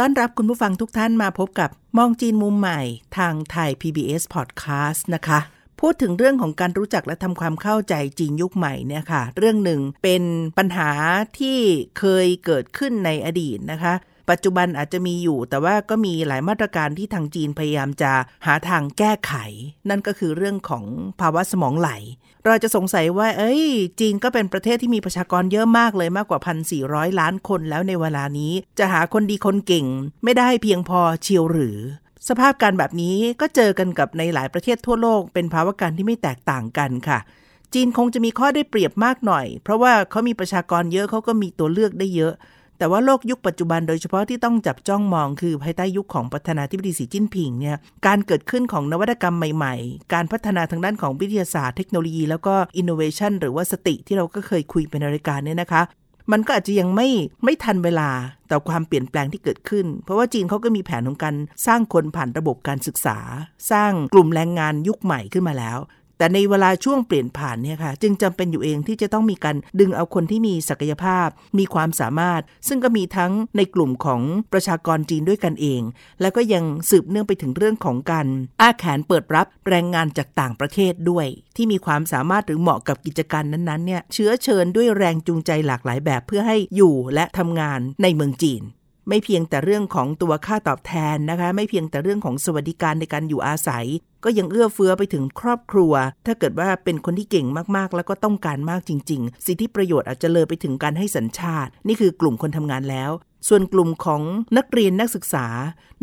[0.00, 2.80] ต้อนรับคุณผู้ฟังทุกท่านมาพบกับมองจีนมุมใหม่
[3.18, 5.38] ทางไทย PBS Podcast นะคะ
[5.80, 10.22] พูดถึงเรื่องของการรู้จักและทำความเข้าใจจีนยุคใหม่เนี่ยค่ะ เรื่องหนึ่งเป็น
[10.58, 10.90] ปัญหา
[11.38, 11.58] ที่
[11.98, 13.94] เคยเกิดขึ้นในอดีตนะคะ
[14.30, 18.12] ปัจจุบันอาจจะมีอยู่ แต่ว่าก็มีหลายมาตรการที่ทางจีนพยายามจะ
[18.46, 19.32] หาทางแก้ไข
[19.88, 20.84] นั่นก็คือเรื่องของ
[21.20, 21.90] ภาวะสมองไหล
[22.44, 23.64] เราจะสงสัยว่า เอ้ย
[24.00, 26.40] จีนก็เป็นประเทศที่มีประชากรเยอะมากเลยมากกว่า
[26.80, 29.86] 1,400 ล้านคนแล้วในเวลานี้ จะหาคนดีคนเก่ง
[30.24, 31.78] ไม่ได้เพียงพอเชียวหรือ
[32.28, 37.18] สภาพการณ์แบบนี้ก็เจอกันกับในหลายประเทศทั่วโลก เป็นภาวการณ์ที่ไม่แตกต่างกันค่ะ
[37.74, 42.34] จีนคงจะมีข้อได้เปรียบมากหน่อย เพราะว่าเขามีประชากรเยอะเขาก็มีตัวเลือกได้เยอะ
[42.78, 47.76] แต่ว่าโลกยุคปัจจุบันโดยเฉพาะที่ต้องจับจ้องมองคือภายใต้ยุคของประธานาธิบดีสีจิ้นผิงเนี่ย
[48.06, 55.82] การเกิดขึ้นของนวัตกรรมใหม่ๆ การพัฒนาทางด้านของวิทยาศาสตร์เทคโนโลยี แล้วก็ innovation หรือว่า STI ที่เราก็เคยคุยเป็นรายการเนี่ยนะคะ
[56.32, 57.08] มันก็อาจจะยังไม่
[57.44, 58.10] ไม่ทันเวลา
[58.50, 61.34] ต่อความเปลี่ยนแปลงที่เกิดขึ้น เพราะว่าจีนเขาก็มีแผนของการ
[61.66, 63.18] สร้างคนผ่านระบบการศึกษา
[63.70, 65.78] สร้างกลุ่มแรงงานยุคใหม่ขึ้นมาแล้ว
[66.18, 74.20] แต่ในเวลาช่วงเปลี่ยนผ่านเนี่ยค่ะ จึงจำเป็นอยู่เองที่จะต้องมีการดึงเอาคนที่มีศักยภาพ มีความสามารถ ซึ่งก็มีทั้งในกลุ่มของ
[74.52, 75.80] ประชากรจีนด้วยกันเอง
[76.20, 78.26] แล้วก็ยังสืบเนื่องไปถึงเรื่องของการ
[78.60, 81.26] อ้าแขนเปิดรับแรงงานจากต่างประเทศด้วย
[81.56, 88.62] ที่มีความสามารถหรือเหมาะกับกิจการนั้นๆเนี่ยเชื้อเชิญด้วยแรงจูงใจหลากหลายแบบเพื่อให้อยู่และทำงานในเมืองจีน
[89.08, 93.86] ไม่เพียงแต่เรื่องของตัวค่าตอบแทนนะคะ ไม่เพียงแต่เรื่องของสวัสดิการในการอยู่อาศัย
[94.24, 95.92] ก็ยังเอื้อเฟื้อไปถึงครอบครัว
[96.26, 97.46] ถ้าเกิดว่าเป็นคนที่เก่ง
[97.76, 103.10] มากๆ แล้วก็ต้องการมากจริง ๆ สิทธิประโยชน์อาจจะเลยไปถึงการให้สัญชาติ นี่คือกลุ่มคนทำงานแล้ว
[103.48, 104.22] ส่วนกลุ่มของ
[104.56, 105.46] นักเรียนนักศึกษา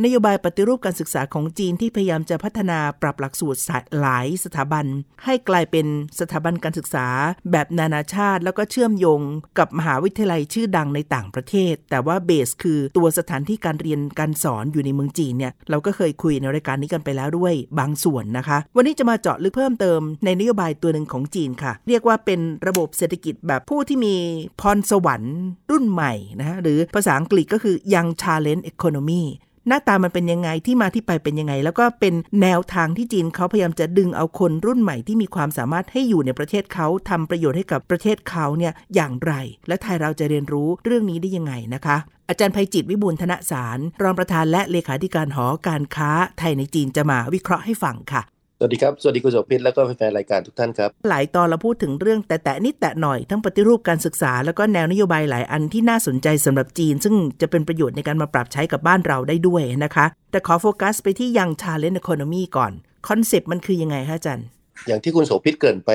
[0.03, 3.59] นโยบายปฏิรูปการศึกษาของจีนที่พยายามจะพัฒนาปรับหลักสูตร
[4.00, 4.85] หลายสถาบัน
[5.25, 5.88] ให้กลายเป็น
[6.19, 7.07] สถาบันการศึกษา
[7.51, 9.22] แบบนานาชาติ แล้วก็เชื่อมโยง
[9.59, 24.16] กับมหาวิทยาลัยชื่อดังในต่างประเทศ แต่ว่าเบสคือตัวสถานที่การเรียนการสอนอยู่ในเมืองจีนเนี่ยเราก็เคยคุยในรายการนี้กันไปแล้วด้วยบางส่วนนะคะ วันนี้จะมาเจาะลึกเพิ่มเติมในนโยบายตัวหนึ่งของจีนค่ะ เรียกว่าเป็นระบบเศรษฐกิจแบบผู้ที่มี
[24.62, 25.38] พรสวรรค์
[25.72, 29.23] รุ่นใหม่นะหรือภาษาอังกฤษก็คือ Young Talent Economy
[29.67, 39.33] หน้าตามันเป็นยังไงที่มาที่ไปเป็นยังไง แล้วก็เป็นแนวทางที่จีนเขาพยายามจะดึงเอาคนรุ่นใหม่ที่มีความสามารถให้อยู่ในประเทศเขาทำประโยชน์ให้กับประเทศเขาเนี่ยอย่างไร
[39.67, 41.97] และไทยเราจะเรียนรู้เรื่องนี้ได้ยังไงนะคะ
[42.29, 48.21] อาจารย์ภัยจิตวิบูลย์ธนสาร รองประธานและเลขาธิการหอการค้าไทยในจีนจะมาวิเคราะห์ให้ฟังค่ะ
[48.59, 62.71] สวัสดีครับ สวัสดีคุณโสภิตแล้วก็แฟนรายการทุกท่านครับ หลายตอนเราพูดถึงเรื่องแต่แต่นิดแต่หน่อยทั้งปฏิรูปการศึกษา แล้วก็แนวนโยบายหลายอันที่น่าสนใจสำหรับจีน ซึ่งจะเป็นประโยชน์ในการมาปรับใช้กับบ้านเราได้ด้วยนะคะ แต่ขอโฟกัสไปที่ young talent economy ก่อน
[63.07, 64.47] concept มันคือยังไงคะอาจารย์
[64.87, 65.91] อย่างที่คุณโสภิตเกริ่นไป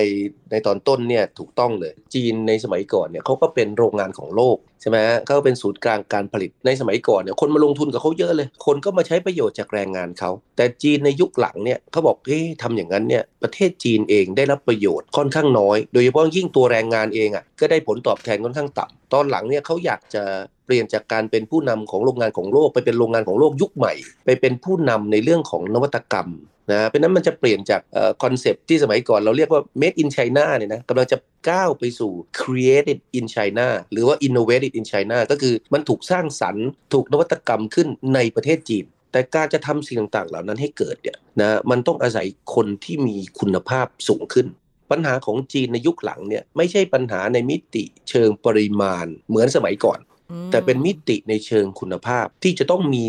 [0.51, 20.23] ในตอนต้นเนี่ยถูกต้องเลย จีนในสมัยก่อนเนี่ยเขาก็เป็นโรงงานของโลกใช่ไหมเขาเป็นศูนย์กลางการผลิตในสมัยก่อนเนี่ยคนมาลงทุนกับเขาเยอะเลย คนก็มาใช้ประโยชน์จากแรงงานเขา แต่จีนในยุคหลังเนี่ยเขาบอกเฮ้ยทำอย่างนั้นเนี่ยประเทศจีนเองได้รับประโยชน์ค่อนข้างน้อย โดยเฉพาะยิ่งตัวแรงงานเองอะก็ได้ผลตอบแทนค่อนข้างต่ำตอนหลังเนี่ยเขาอยากจะ
[20.67, 23.93] เปลี่ยนจากการเป็นผู้นำของโรงงานของโลก ไปเป็นโรงงานของโลกยุคใหม่
[24.25, 26.29] ไปเป็นผู้นำในเรื่องของนวัตกรรม
[26.73, 27.81] นะเพราะนั้นมันจะเปลี่ยนจาก
[28.23, 31.19] คอนเซปที่สมัยก่อนเราเรียกว่า made in China เนี่ยนะกำลังจะ
[31.51, 44.47] ก้าวไปสู่ created in China หรือว่า innovated in China ก็คือมันถูกสร้างสรรค์ ถูกนวัตกรรมขึ้นในประเทศจีน แต่การจะทำสิ่งต่างๆ เหล่านั้นให้เกิดเนี่ยนะมันต้องอาศัยคนที่มีคุณภาพสูงขึ้น
[44.91, 49.99] ปัญหาของจีนในยุคหลังเนี่ยไม่ใช่ปัญหาในมิติเชิงปริมาณเหมือนสมัยก่อน
[50.51, 53.05] แต่เป็นมิติในเชิงคุณภาพที่จะต้องมี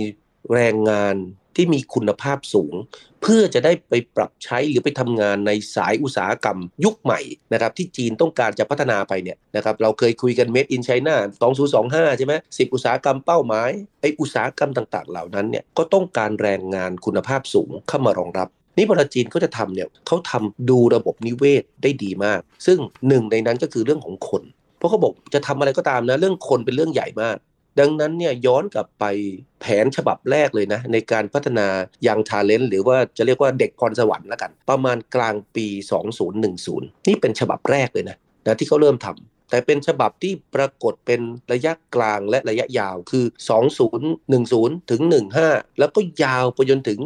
[0.54, 1.16] แรงงาน
[1.56, 2.74] ที่มีคุณภาพสูง
[3.22, 7.20] เพื่อจะได้ไปปรับใช้หรือไปทำงานในสายอุตสาหกรรมยุคใหม่
[7.54, 11.16] นะครับที่จีนต้องการจะพัฒนาไปเนี่ยนะครับเราเคยคุยกัน Made in China
[11.68, 13.70] 2025 ใช่ไหมสิอุตสาหกรรมเป้าหมาย
[14.02, 22.78] ไออุตสาหกรรมต่าง ๆ เหล่านั้นเนี่ยก็ต้องการแรงงานคุณภาพสูงเข้ามารองรับนี่พอจีนเขาจะทำเนี่ยเขาทำดูระบบนิเวศได้ดีมาก ซึ่ง
[23.08, 24.44] หนึ่งในนั้นก็คือเรื่องของคน
[24.78, 27.38] เพราะเขาบอกจะทำอะไรก็ตามนะเรื่องคนเป็นเรื่องใหญ่มาก
[27.80, 29.06] ดังนั้นเนี่ยย้อนกลับไป
[29.62, 31.68] แผนฉบับแรกเลยนะ ในการพัฒนา
[32.08, 35.68] ยังทาเลนต์หรือว่าจะเรียกว่าเด็กพรสวรรค์แล้วกัน ประมาณกลางปี
[36.38, 39.08] 2010 นี่เป็นฉบับแรกเลยนะนะที่เขาเริ่มท
[39.50, 41.22] แต่เป็นฉบับที่ปรากฏเป็น
[41.52, 43.26] ระยะกลางและระยะยาวคือ
[43.88, 45.02] 2010 ถึง
[45.42, 47.00] 15 แล้วก็ยาวไปจนถึง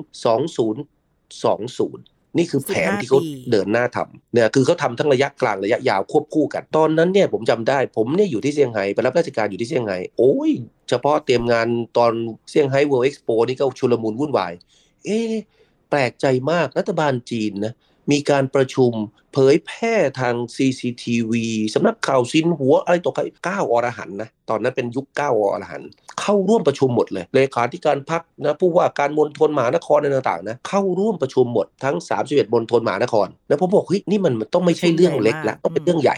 [0.86, 3.20] 2020 นี่คือแผนที่เขา
[3.52, 10.52] เดินหน้าทำเนี่ยคือเขาทำทั้งระยะกลางระยะยาวควบคู่กัน ตอนนั้นเนี่ยผมจำได้ผมเนี่ยอยู่ที่เซี่ยงไฮ้ไปรับราชการอยู่ที่เซี่ยงไฮ้โอ้ย
[10.90, 11.68] เฉพาะเตรียมงาน
[11.98, 12.12] ตอน
[12.50, 14.54] เซี่ยงไฮ้ World Expo นี่ก็ชุลมุนวุ่นวาย
[15.06, 15.20] เอ๊
[15.90, 17.74] แปลกใจมากรัฐบาลจีนนะ
[18.12, 18.92] มีการประชุม
[19.38, 21.34] เผยแพร่ทาง CCTV
[21.74, 25.82] สำนักข่าวซินหัวอะไรต่อใครก้าวอรหันนะตอนนั้นเป็นยุคก้าวอรหัน
[26.22, 31.96] เข้าร่วมประชุมหมดเลยเลขาธิการพักนะผู้ว่าการมณฑลมหานครต่างๆนะเข้าร่วมประชุมหมดทั้ง
[32.26, 36.18] 31มณฑลมหานครแล้วผมบอกเฮ้ยนี่มันต้องไม่ใช่เรื่องเล็กแล้วต้องเป็นเรื่องใหญ่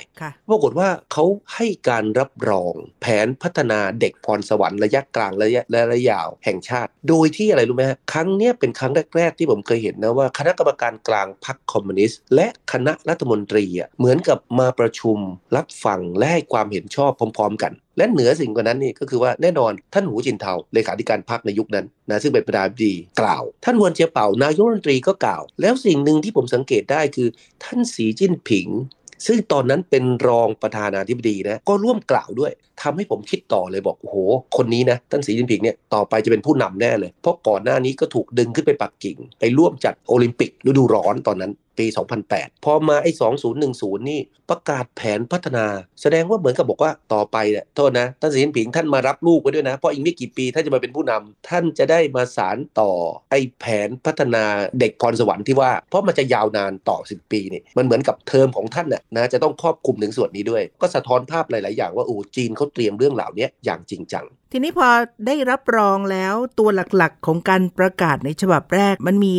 [0.50, 1.26] ปรากฏว่าเขา
[1.56, 15.18] ให้การรับรองแผนพัฒนาเด็กพรสวรรค์ระยะกลางระยะและระยะยาวแห่งชาติ โดยที่อะไรรู้ไหมฮะครั้งนี้เป็นครั้งแรกๆที่ผมเคยเห็นนะว่าคณะกรรมการกลางพรรคคอมมิวนิสต์และคณะรัฐมนตรีอะเหมือนกับมาประชุม
[15.56, 27.28] รับฟังและให้ความเห็นชอบพร้อม ๆ กัน และเหนือสิ่งกว่านั้นนี่ก็คือว่าแน่นอนท่านหูจินเทาเลขาธิการพรรคในยุคนั้นนะซึ่งเป็นประธานาธิบดีกล่าว ท่านฮวนเจียเป่านายกรัฐมนตรีก็กล่าว แล้วสิ่งหนึ่งที่ผมสังเกตได้คือ
[27.64, 28.68] ท่านสีจิ้นผิง
[29.28, 32.52] ซึ่งตอนนั้นเป็นรองประธานาธิบดีนะก็ร่วมกล่าวด้วย
[32.82, 34.18] ทำให้ผมคิดต่อเลยบอกโอ้โห
[34.58, 41.86] คนนี้นะท่านสีจิ้นผิงเนี่ยต่อไปจะเป็นผู้นำแน่เลย เพราะก่อนหน้านี้ก็ถูกดึงขึ้นไปปักกิ่ง ไปร่วมจัดโอลิมปิกฤดูร้อนตอนนั้น ปี
[42.26, 43.12] 2008 พอมาไอ้
[43.60, 44.20] 2010 นี่
[44.50, 45.66] ประกาศแผนพัฒนา
[46.02, 52.92] แสดงว่าเหมือนกับบอกว่าต่อไปเนี่ยโทษนะท่านสีจิ้นผิงท่านมารับลูกไว้ด้วยนะ เพราะอีกไม่กี่ปีท่านจะมาเป็นผู้นำท่านจะได้มาสารต่อ
[53.32, 54.44] ไอ้แผนพัฒนา
[54.80, 64.88] เด็กพรสวรรค์ที่ว่า เพราะมันจะยาวนานต่อ 10 ปีนี่มันเหมือนกับเทอมของท่านน่ะนะจะต้องครอบคลุมถึงส่วนนี้ด้วย ก็สะท้อนภาพหลาย ๆ อย่างว่าโอ้จีนเขาเตรียมเรื่องเหล่านี้อย่างจริงจังทีนี้พอ
[65.28, 69.38] ได้รับรองแล้วตัวหลักๆของการประกาศในฉบับแรก มันมี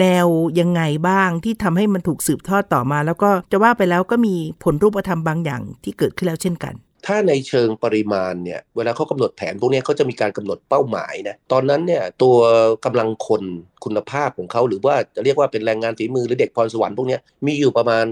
[0.00, 0.26] แนว
[0.60, 6.74] ยังไงบ้างที่ทำให้มันถูกสืบทอดต่อมา แล้วก็จะว่าไปแล้วก็มีผลรูปธรรมบางอย่างที่เกิดขึ้นแล้วเช่นกัน
[7.06, 12.36] ถ้าในเชิงปริมาณเนี่ยเวลาเขากำหนดแผนพวกนี้เขาจะมีการกำหนดเป้าหมายนะตอนนั้นเนี่ยตัว
[12.84, 13.42] กำลังคน
[13.84, 18.06] คุณภาพของเขาหรือว่าจะเรียกว่าเป็นแรงงานฝีมือหรือเด็กพรสวรรค์พวกนี้มีอยู่ประมาณ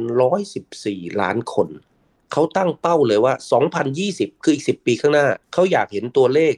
[0.56, 1.68] 114 ล้านคน
[2.34, 3.34] เขาตั้งเป้าเลยว่า
[3.88, 6.54] 2020 คืออีก 10 ปีข้างหน้า เขาอยากเห็นตัวเลข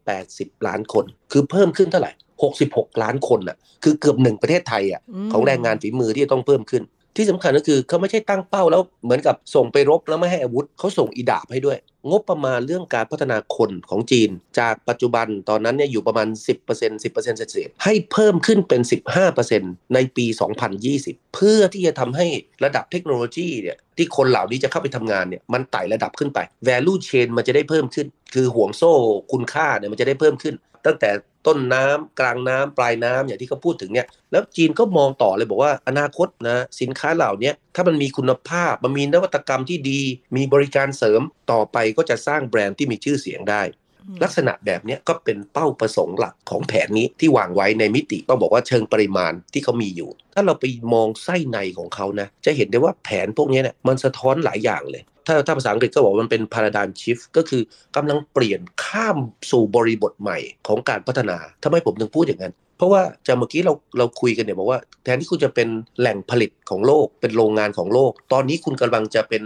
[0.00, 2.12] 180 ล้านคน คือเพิ่มขึ้นเท่าไหร่
[2.56, 5.02] 66 ล้านคนอะ คือเกือบหนึ่งประเทศไทยอะ
[5.32, 6.82] ของแรงงานฝีมือที่จะต้องเพิ่มขึ้น
[7.16, 11.78] ที่สำคัญก็คือเขาไม่ใช่ตั้งเป้าแล้วเหมือนกับส่งไปรบแล้วไม่ให้อาวุธเขาส่งอีดาบให้ด้วย
[12.10, 16.28] งบประมาณเรื่องการพัฒนาคนของจีน จากปัจจุบันตอนนั้นเนี่ยอยู่ประมาณ
[16.68, 18.82] 10% 10%เศษให้เพิ่มขึ้นเป็น
[19.38, 20.26] 15%ในปี
[20.80, 22.26] 2020 เพื่อที่จะทำให้
[22.64, 28.92] ระดับเทคโนโลยีเนี่ยที่คนเหล่านี้จะเข้าไปทำงานเนี่ยมันไต่ระดับขึ้นไป value chain มันจะได้เพิ่มขึ้น คือห่วงโซ่
[29.32, 30.54] คุณค่าเนี่ยมันจะได้เพิ่มขึ้น
[30.86, 31.10] ตั้งแต่
[31.46, 40.00] ต้นน้ำกลางน้ำปลายน้ำอย่างที่เขาพูดถึงเนี่ยแล้วจีนก็มองต่อเลยบอกว่าอนาคตนะสินค้าเหล่านี้ถ้ามันมีคุณภาพมันมีนวัตกรรมที่ดี
[40.36, 41.20] มีบริการเสริม
[41.52, 43.62] ต่อไปก็จะสร้างแบรนด์ที่มีชื่อเสียงได้
[44.22, 57.62] ลักษณะแบบนี้ก็เป็นเป้าประสงค์หลักของแผนนี้ที่วางไว้ในมิติต้องบอกว่าเชิงปริมาณที่เขามีอยู่ ถ้าเราไปมองไส้ในของเขานะจะเห็นได้ว่าแผนพวกนี้เนี่ยมันสะท้อนหลายอย่างเลย ถ้าถ้าภาษาอังกฤษก็บอกมันเป็น paradigm shift ก็คือ
[57.96, 59.18] กำลังเปลี่ยนข้าม
[59.50, 60.38] สู่บริบทใหม่
[60.68, 65.68] ของการพัฒนาทำไมผมถึงพูดอย่างนั้น เพราะว่าจากเมื่อกี้เราเราคุยกันเนี่ยบอกว่าแทนที่คุณจะเป็น
[66.00, 69.42] แหล่งผลิตของโลก เป็นโรงงานของโลก ตอนนี้คุณกำลังจะเป็น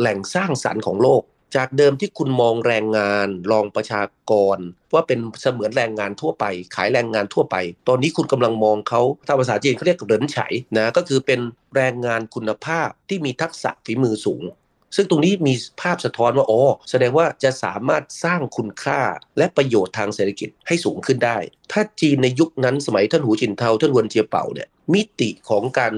[0.00, 1.22] แหล่งสร้างสรรค์ของโลก
[1.56, 4.58] จากเดิมที่คุณมองแรงงานรองประชากร
[4.94, 6.44] ว่าเป็นเสมือนแรงงานทั่วไป
[6.74, 7.56] ขายแรงงานทั่วไป
[7.88, 10.38] ตอนนี้คุณกำลังมองเขาถ้าภาษาจีนเขาเรียกเหรินไฉ
[10.78, 11.40] นะก็คือเป็น
[11.76, 14.42] แรงงานคุณภาพที่มีทักษะฝีมือสูง
[14.96, 19.00] ซึ่งตรงนี้มีภาพสะท้อนว่าอ๋อแสดงว่าจะสามารถสร้างคุณค่า
[19.38, 21.38] และประโยชน์ทางเศรษฐกิจให้สูงขึ้นได้
[21.72, 25.94] ถ้าจีนในยุคนั้นสมัยท่านหูจินเทาท่านวนเจียเป่าเนี่ยมิติของการ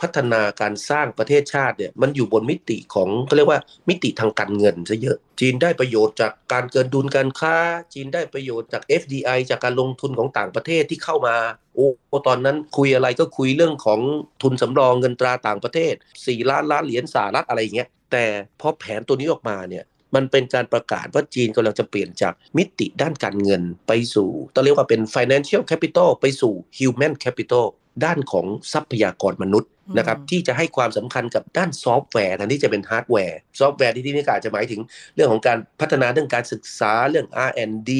[0.00, 7.56] พัฒนาการสร้างประเทศชาติเนี่ยมันอยู่บนมิติของเขาเรียกว่ามิติทางการเงินซะเยอะ จีนได้ประโยชน์จากการเกินดุลการค้า
[7.94, 11.36] จีนได้ประโยชน์จาก FDI จากการลงทุนของต่างประเทศที่เข้ามา
[11.74, 11.88] โอ้
[12.26, 14.00] ตอนนั้นคุยอะไรก็คุยเรื่องของ
[14.42, 18.24] ทุนสำรองเงินตราต่างประเทศ 4 ล้านล้านเหรียญสหรัฐอะไรอย่างเงี้ย แต่
[18.60, 19.84] พอแผนตัวนี้ออกมาเนี่ย
[20.14, 27.66] มันเป็นการประกาศว่าจีนกำลังจะเปลี่ยนจากมิติด้านการเงินไปสู่ต้องเรียกว่าเป็น financial capital ไปสู่ human capital
[28.04, 34.80] ด้านของทรัพยากรมนุษย์ นะครับที่จะให้ความสำคัญกับด้านซอฟต์แวร์แทนที่จะเป็นฮาร์ดแวร์ซอฟต์แวร์ที่ที่นี่ก็อาจจะหมายถึง
[35.14, 37.90] เรื่องของการพัฒนาเรื่องการศึกษาเรื่อง R&D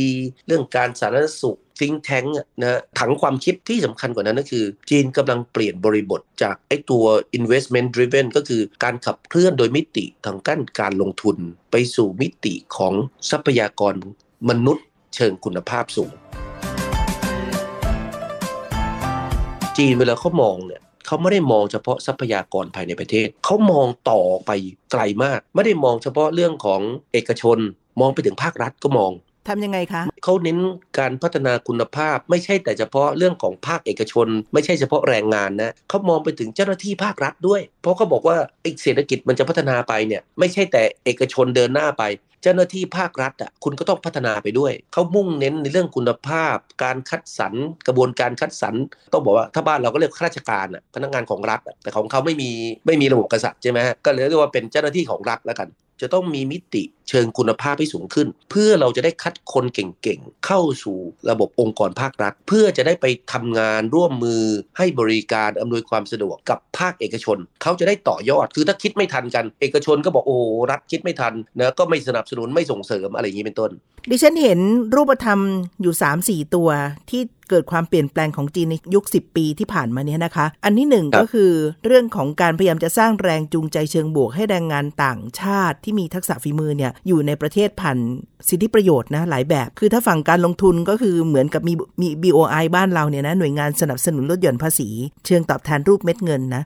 [0.47, 2.25] เรื่องการสาธารณสุข think tank
[2.61, 7.05] นะถังความคิดที่สำคัญกว่านั้นก็คือ จีนกำลังเปลี่ยนบริบทจากไอ้ตัว
[7.39, 11.37] investment driven ก็คือการขับเคลื่อนโดยมิติทางการการลงทุน
[11.71, 12.95] ไปสู่มิติของ
[13.31, 13.95] ทรัพยากร
[14.49, 16.13] มนุษย์เชิงคุณภาพสูง
[19.79, 20.78] จีนเวลาเขามองเนี่ย
[21.09, 24.51] เขาไม่ได้มองเฉพาะทรัพยากรภายในประเทศ เขามองต่อไป
[24.93, 26.81] ไกลมาก ไม่ได้มองเฉพาะเรื่องของ
[27.13, 27.59] เอกชน
[28.01, 29.13] มองไปถึงภาครัฐก็มอง
[29.49, 30.59] ทำยังไงคะเขาเน้น
[30.99, 38.37] การพัฒนาคุณภาพไม่ใช่แต่เฉพาะเรื่องของภาคเอกชน ไม่ใช่เฉพาะแรงงานนะเขามองไปถึงเจ้าหน้าที่ภาครัฐด้วย เพราะเขาบอกว่า
[38.83, 42.03] เศรษฐกิจมันจะพัฒนาไปเนี่ยไม่ใช่แต่เอกชนเดินหน้าไป
[42.43, 47.55] เจ้าหน้าที่ภาครัฐอะคุณก็ต้องพัฒนาไปด้วย เขามุ่งเน้นในเรื่องคุณภาพ การคัดสรร
[47.87, 48.75] กระบวนการคัดสรร
[49.13, 52.51] ต้องบอกว่าถ้าบ้านเราก็เรียกข้าราชการอะพนักงานของรัฐแต่ของเขาไม่มี
[52.87, 55.69] ไม่มีระบบกษัตริย์ใช่ไหมก็เลยเรียกว่าเป็นเจ้าหน้าที่ของรัฐแล้วกัน
[56.01, 60.99] จะต้องมีมิติเชิงคุณภาพให้สูงขึ้น เพื่อเราจะได้คัดคนเก่งๆ เข้าสู่
[61.31, 64.43] ระบบองค์กรภาครัฐ เพื่อจะได้ไปทำงานร่วมมือ
[64.79, 70.39] ให้บริการอำนวยความสะดวกกับภาคเอกชน เขาจะได้ต่อยอดคือถ้าคิดไม่ทันกัน เอกชนก็บอกโอ้
[70.71, 73.71] รัฐคิดไม่ทันนะก็ไม่สนับสนุนไม่ส่งเสริมอะไรอย่างนี้เป็นต้น
[74.11, 74.61] ดิฉันเห็น
[74.95, 75.41] รูปธรรม
[75.83, 76.69] อยู่ 3-4 ตัว
[77.11, 81.53] ที่ เกิดความเปลี่ยนแปลงของจีนในยุค 10 ปีที่ผ่านมาเนี่ยนะคะ อันที่หนึ่งก็คือ
[81.87, 87.99] เรื่องของการพยายามจะสร้างแรงจูงใจเชิงบวกให้แรงงานต่างชาติที่มีทักษะฝีมือเนี่ยอยู่ในประเทศผ่าน
[88.49, 94.89] สิทธิประโยชน์นะหลายแบบ คือถ้าฝั่งการลงทุนก็คือเหมือนกับมีมี BOI บ้านเราเนี่ยนะหน่วยงานสนับสนุนลดหย่อนภาษี
[95.27, 96.63] เชิงตอบแทนรูปเม็ดเงินนะ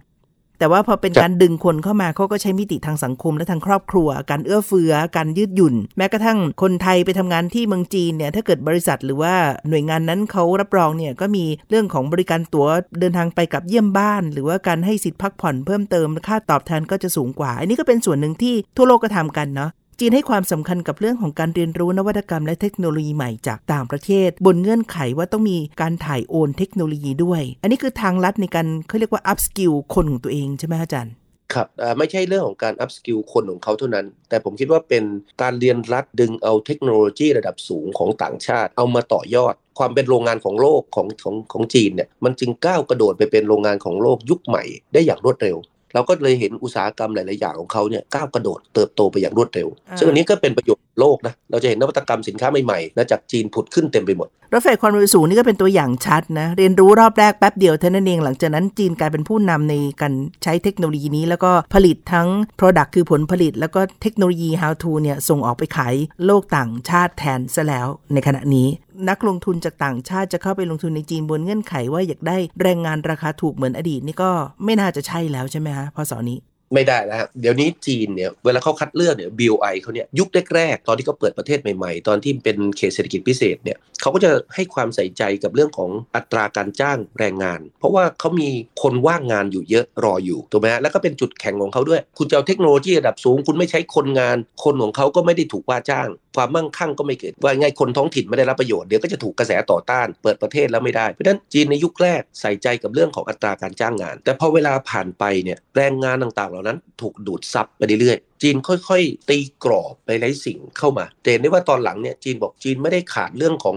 [0.63, 9.35] แต่ว่าพอเป็นการดึงคนเข้ามาเขาก็ใช้มิติทางสังคมและทางครอบครัว การเอื้อเฟื้อ การยืดหยุ่น แม้กระทั่งคนไทยไปทำงานที่เมืองจีนเนี่ยถ้าเกิดบริษัทหรือว่า
[9.69, 12.67] หน่วยงานนั้นเขารับรองเนี่ยก็มีเรื่องของบริการตั๋ว
[13.01, 19.71] เดินทางไปกับเยี่ยมบ้าน หรือว่าการให้สิทธิพักผ่อนเพิ่มเติมค่าตอบแทนก็จะสูงกว่า อันนี้ก็เป็นส่วนหนึ่งที่ทั่วโลกก็ทำกันเนาะ
[20.05, 31.15] จีนให้ความสำคัญกับเรื่องของการเรียนรู้นวัตกรรมและเทคโนโลยีใหม่จากต่างประเทศ บนเงื่อนไขว่าต้องมีการถ่ายโอนเทคโนโลยีด้วย อันนี้คือทางลัดในการเขาเรียกว่า upskill คนของตัวเองใช่ไหมอาจารย์
[31.55, 31.67] ครับ
[31.99, 35.05] ไม่ใช่เรื่องของการ upskill คนของเขาเท่านั้น แต่ผมคิดว่าเป็น
[35.43, 45.57] การเรียนลัดดึงเอาเทคโนโลยีระดับสูงของต่างชาติ เอามาต่อยอด ความเป็นโรงงานของโลกของของของจีนเนี่ยมันจึงก้าวกระโดดไปเป็นโรงงานของโลกยุคใหม่ได้อย่างรวดเร็ว
[45.95, 49.69] เราก็เลยเห็นอุตสาหกรรมหลาย ๆ อย่างของเขาเนี่ยก้าวกระโดดเติบโตไปอย่างรวดเร็ว
[49.99, 65.95] ซึ่งอันนี้ก็เป็นประโยชน์โลกนะเราจะเห็นนวัตกรรมสินค้าใหม่ๆนะจากจีนผุดขึ้นเต็มไปหมด รถไฟความเร็วสูงนี่ก็เป็นตัวอย่างชัดนะ เรียนรู้รอบแรกแป๊บเดียวเท่านั้นเอง หลังจากนั้นจีนกลายเป็นผู้นำในการใช้เทคโนโลยีนี้ แล้วก็ผลิตทั้ง Product คือผลผลิต แล้วก็เทคโนโลยี How to เนี่ยส่งออกไปขาย
[66.25, 68.69] โลกต่างชาติแทนซะแล้วในขณะนี้
[69.09, 74.31] นักลงทุนจากต่างชาติจะเข้าไปลงทุนในจีนบนเงื่อนไขว่าอยากได้แรงงานราคาถูกเหมือนอดีตนี่ก็
[74.65, 76.39] ไม่น่าจะใช่แล้วใช่ไหมฮะพอสอนี้
[76.75, 88.49] ไม่ได้แล้วครับเดี๋ยวนี้จีนเนี่ยเวลาเขาคัดเลือกเนี่ย BOI เขาเนี่ยยุคแรกๆตอนที่เขาเปิดประเทศใหม่ๆ ตอนที่เป็นเขตเศรษฐกิจพิเศษเนี่ยเขาก็จะให้ความใส่ใจกับเรื่องของอัตราการจ้างแรงงาน เพราะว่าเขามี
[88.83, 113.77] คนว่างงานอยู่เยอะรออยู่ถูกไหมแล้วก็เป็นจุดแข็งของเขาด้วย คุณจะเอาเทคโนโลยีระดับสูง คุณไม่ใช้คนงาน คนของเขาก็ไม่ได้ถูกว่าจ้าง ความมั่งคั่งก็ไม่เกิด ว่าไงคนท้องถิ่นไม่ได้รับประโยชน์เดี๋ยวก็จะถูกกระแสต่อต้านเปิดประเทศแล้วไม่ได้ เพราะฉะนั้นจีนในยุคแรกใส่ใจกับเรื่องของอัตราการจ้างงาน แต่พอเวลาผ่านไปเนี่ยแรงงานต่างๆ เหล่านั้น ถูกดูดซับไปเรื่อยๆ จีนค่อยๆ ตีกรอบไปหลายสิ่งเข้ามาเห็นได้ว่าตอนหลังเนี่ยจีนบอกจีนไม่ได้ขาดเรื่องของ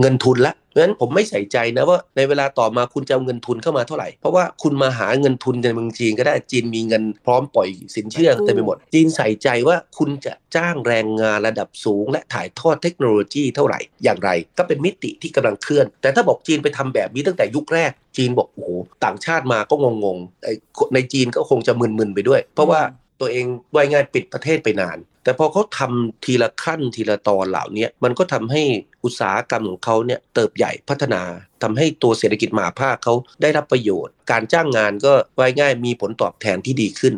[0.00, 18.70] เงินทุนละเพราะฉะนั้นผมไม่ใส่ใจนะว่าในเวลาต่อมาคุณจะเอาเงินทุนเข้ามาเท่าไหร่ เพราะว่าคุณมาหาเงินทุนในเมืองจีนก็ได้จีนมีเงินพร้อมปล่อยสินเชื่อเต็มไปหมด จีนใส่ใจว่าคุณจะจ้างแรงงานระดับสูง และถ่ายทอดเทคโนโลยีเท่าไหร่ อย่างไร ก็เป็นมิติที่กำลังเคลื่อน แต่ถ้าบอกจีนไปทำแบบนี้ตั้งแต่ยุคแรกจีนบอกโอ้โห
[19.04, 22.80] ต่างชาติมาก็งงๆในจีนก็คงจะมึนๆไปด้วย เพราะว่า
[23.20, 28.62] ตัวเองว่ายง่ายปิดประเทศไปนาน แต่พอเขาทำทีละขั้นทีละตอนเหล่านี้มันก็ทำให้
[29.04, 31.22] อุตสาหกรรมของเขาเนี่ยเติบใหญ่พัฒนา
[31.62, 37.14] ทำให้ตัวเศรษฐกิจมหาภาคเขาได้รับประโยชน์ การจ้างงานก็ว่ายง่ายมีผลตอบแทนที่ดีขึ้น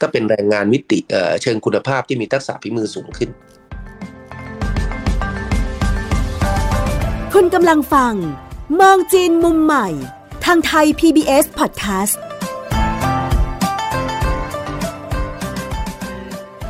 [0.00, 0.98] ก็เป็นแรงงานมิติ
[1.42, 3.30] เชิงคุณภาพที่มีทักษะฝีมือสูงขึ้น
[7.34, 8.14] คุณกำลังฟัง
[8.80, 9.88] มองจีนมุมใหม่
[10.44, 12.16] ทางไทย PBS Podcast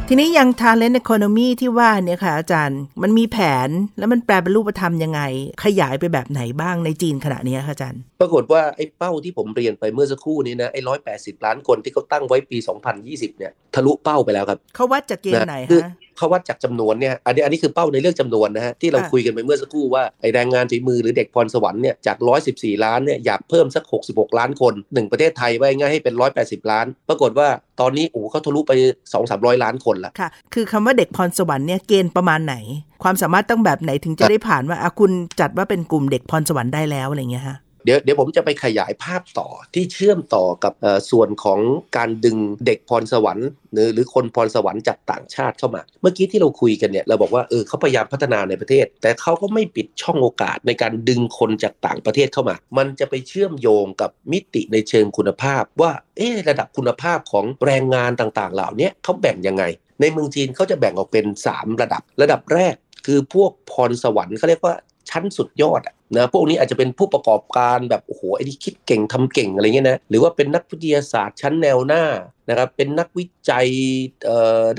[0.09, 3.68] ทีนี้ยัง talent economy ที่ว่าเนี่ยค่ะอาจารย์ มันมีแผน
[3.99, 5.21] แล้วมันแปลเป็นรูปธรรมยังไง
[5.64, 12.59] ขยายไปแบบไหนบ้างในจีนขณะนี้ค่ะอาจารย์ ปรากฏว่าไอ้เป้าที่ผมเรียนไปเมื่อสักครู่นี้นะไอ้ร้อยแปดสิบล้านคนที่เขาตั้งไว้ปี
[12.99, 22.16] 2020 เนี่ยทะลุเป้าไปแล้วครับเขาวัดจากเกณฑ์ไหนคะเขาวัดจากจำนวนเนี่ยอันนี้อันนี้คือเป้าในเรื่องจำนวนนะฮะที่เราคุยกันไปเมื่อสักครู่ว่าไอแรงงานฝีมือหรือเด็กพรสวรรค์เนี่ยจาก
[22.50, 27.49] 114 ล้านเนี่ยอยากเพิ่มสัก 66 ล้านคนหนึ่งประเทศไทยไว้ง่ายให้เป็น 180 ล้าน ปรากฏว่า
[27.81, 32.57] ตอนนี้โอ้เขาทะลุไป 2 3 0 0 ล้านคนละค่ะ คือคำว่าเด็กพรสวรรค์เนี่ยเกณฑ์ประมาณไหน
[33.02, 40.74] ความสามารถต้องแบบไหนถึงจะได้ผ่านว่าอาคุณจัดว่าเป็นกลุ่มเด็กพรสวรรค์ได้แล้วอะไรเงี้ยฮะ เดี๋ยวเดี๋ยวผมจะไปขยายภาพต่อที่เชื่อมต่อกับ
[41.10, 41.60] ส่วนของ
[41.96, 42.36] การดึง
[42.66, 59.64] เด็กพรสวรรค์หรือหรือคนพรสวรรค์จากต่างชาติเข้ามา เมื่อกี้ที่เราคุยกันเนี่ยเราบอกว่าเออเขาพยายามพัฒนาในประเทศ แต่เขาก็ไม่ปิดช่องโอกาสในการดึงคนจากต่างประเทศเข้ามา มันจะไปเชื่อมโยงกับมิติในเชิงคุณภาพ ว่าเออระดับคุณภาพของแรงงานต่างๆ เหล่านี้เขาแบ่งยังไง
[60.00, 62.74] ในเมืองจีนเขาจะแบ่งออกเป็น 3 ระดับ ระดับแรก
[63.06, 64.74] คือพวกพรสวรรค์เขาเรียกว่า
[65.11, 65.82] ชั้นสุดยอด
[66.16, 72.04] นะพวกนี้อาจจะเป็นผู้ประกอบการแบบโอ้โหไอ้ที่คิดเก่งทำเก่งอะไรเงี้ยนะหรือว่าเป็นนักวิทยาศาสตร์ชั้นแนวหน้า
[72.49, 73.66] นะครับเป็นนักวิจัย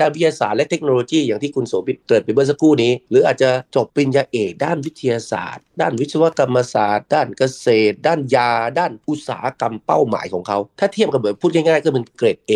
[0.00, 12.52] ด้านวิทยาศาสตร์และเทคโนโลยีอย่างที่คุณโสภิตเกิดไปเมื่อสักครู่นี้ หรืออาจจะจบปริญญาเอกด้านวิทยาศาสตร์ ด้านวิศวกรรมศาสตร์ ด้านเกษตร ด้านยา ด้านอุตสาหกรรมเป้าหมายของเขา ถ้าเทียบกันแบบพูดง่ายๆ ก็เป็นเกรด A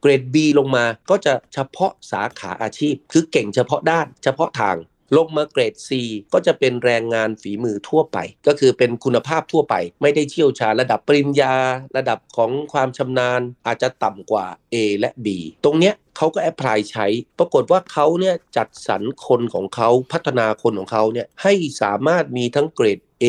[0.00, 4.76] เกรด B ลงมาก็จะเฉพาะสาขาอาชีพ คือเก่งเฉพาะด้านเฉพาะทาง
[5.16, 5.90] ลงมาเกรด C
[6.32, 11.56] ก็จะเป็นแรงงานฝีมือทั่วไป ก็คือเป็นคุณภาพทั่วไป ไม่ได้เชี่ยวชาญระดับปริญญา
[11.96, 15.26] ระดับของความชำนาญ อาจจะต่ำกว่า A และ B
[15.64, 17.06] ตรงเนี้ยเขาก็แอพพลายใช้
[17.38, 23.26] ปรากฏว่าเขาเนี่ยจัดสรรคนของเขาพัฒนาคนของเขาเนี่ยให้สามารถมีทั้งเกรด A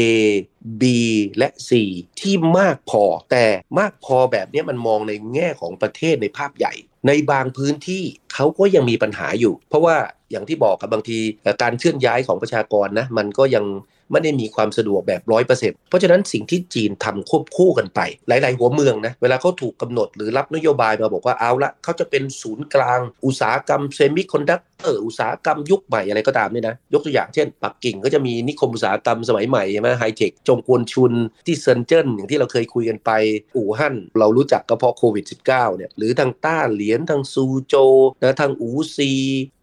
[0.82, 0.84] B
[1.38, 1.72] และ C
[2.20, 3.46] ที่มากพอ แต่
[3.80, 6.74] มากพอแบบนี้มันมองในแง่ของประเทศในภาพใหญ่
[7.08, 9.96] ในบางพื้นที่เขาก็ยังมีปัญหาอยู่ เพราะว่า
[10.32, 11.18] อย่างที่บอกกับบางที
[11.62, 13.66] การเคลื่อนย้ายของประชากรนะมันก็ยัง
[14.12, 31.14] ไม่ได้มีความสะดวกแบบร้อยเปอร์เซ็นต์เพราะฉะนั้นสิ่งที่จีนทำควบคู่กันไป หลาย ๆ หัวเมืองนะเวลาเขาถูกกำหนดหรือรับนโยบายมาบอกว่าเอาละเขาจะเป็นศูนย์กลาง อุตสาหกรรมเซมิคอนดักเตอร์อุตสาหกรรมยุคใหม่อะไรก็ตามเนี่ยนะยกตัวอย่างเช่น ปักกิ่งก็จะมีนิคมอุตสาหกรรมสมัยใหม่ใช่ไหมไฮเทคจงกวนชุน
[31.48, 33.12] ที่เซินเจิ้นอย่างที่เราเคยคุยกันไป
[33.56, 37.76] อู่ฮั่นเรารู้จักก็เพราะโควิด -19 เนี่ยหรือทางต้าเหลียนทางซูโจ
[38.22, 39.12] นะทางอูซี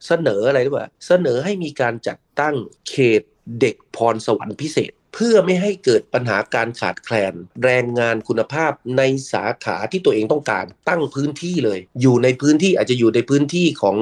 [0.07, 2.55] เสนออะไรหรือเปล่าเสนอให้มีการจัดตั้ง
[2.89, 3.23] เขต
[3.61, 9.02] เด็กพรสวรรค์พิเศษ เพื่อไม่ให้เกิดปัญหาการขาดแคลน แรงงานคุณภาพใน
[9.33, 13.97] สาขาที่ตัวเองต้องการ ตั้งพื้นที่เลย อยู่ในพื้นที่อาจจะอยู่ในพื้นที่ของ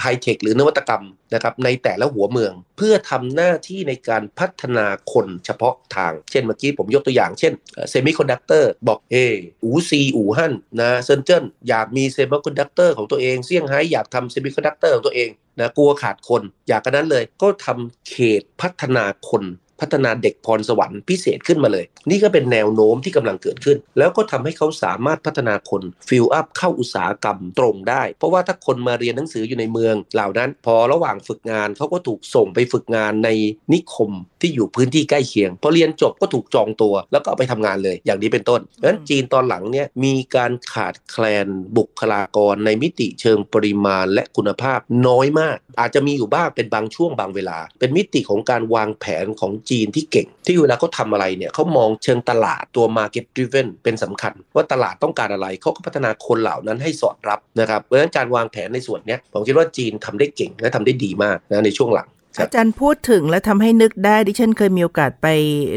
[0.00, 7.52] ไฮเทคหรือนวัตกรรมนะครับในแต่ละหัวเมือง เพื่อทำหน้าที่ในการพัฒนาคนเฉพาะทาง เช่นเมื่อกี้ผมยกตัวอย่างเช่น
[7.90, 9.16] เซมิคอนดักเตอร์บอกเอ
[9.64, 19.44] ออู๋ซีอู่ฮั่นนะเซินเจิ้นอยากมีเซมิคอนดักเตอร์ของตัวเองเซี่ยงไฮ้อยากทำเซมิคอนดักเตอร์ของตัวเองนะกลัวขาดคน อย่ากระนั้นเลยก็ทำเขตพัฒนาคน
[19.84, 33.28] พัฒนาเด็กพรสวรรค์พิเศษขึ้นมาเลย นี่ก็เป็นแนวโน้มที่กำลังเกิดขึ้น แล้วก็ทำให้เขาสามารถพัฒนาคน fill up เข้าอุตสาหกรรมตรงได้ เพราะว่าถ้าคนมาเรียนหนังสืออยู่ในเมือง เหล่านั้นพอระหว่างฝึกงานเขาก็ถูกส่งไปฝึกงานใน
[33.72, 62.08] นิคมที่อยู่พื้นที่ใกล้เคียงพอเรียนจบก็ถูกจองตัว แล้วก็เอาไปทำงานเลยอย่างนี้เป็นต้นดังนั้นจีนตอนหลังเนี่ยมีการขาดแคลนบุคลากรในมิติเชิงปริมาณและคุณภาพน้อยมาก อาจจะมีอยู่บ้างเป็นบางช่วงบางเวลา เป็นมิติของการวางแผนของจีนที่เก่ง ที่เวลาเขาทาอะไรเนี่ยเขามองเชิงตลาดตัว market driven เป็นสำคัญ ว่าตลาดต้องการอะไรเขาก็พัฒนาคนเหล่านั้นให้สอดรับนะครับเพราะฉะนั้นการวางแผนในส่วนนี้ผมคิดว่าจีนทำได้เก่งและทำได้ดีมากนะในช่วงหลัง
[62.40, 65.28] อาจารย์พูดถึงและทำให้นึกได้ดิฉันเคยมีโอกาสไป